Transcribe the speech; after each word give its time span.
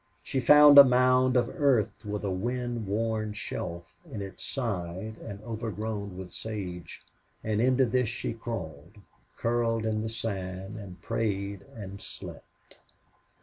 She 0.23 0.39
found 0.39 0.79
a 0.79 0.83
mound 0.83 1.37
of 1.37 1.47
earth 1.47 2.05
with 2.05 2.23
a 2.23 2.31
wind 2.31 2.87
worn 2.87 3.33
shelf 3.33 3.93
in 4.11 4.19
its 4.19 4.43
side 4.43 5.17
and 5.17 5.39
overgrown 5.43 6.17
with 6.17 6.31
sage; 6.31 7.03
and 7.43 7.61
into 7.61 7.85
this 7.85 8.09
she 8.09 8.33
crawled, 8.33 8.95
curled 9.37 9.85
in 9.85 10.01
the 10.01 10.09
sand 10.09 10.75
and 10.75 10.99
prayed 11.03 11.61
and 11.75 12.01
slept. 12.01 12.77